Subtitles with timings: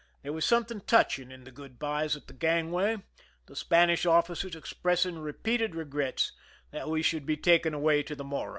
[0.23, 3.03] There was something touching in the good bys at the gang way,
[3.45, 6.31] the Spanish officers expressing repeated re grets
[6.71, 8.49] that we should be taken away to the Morro.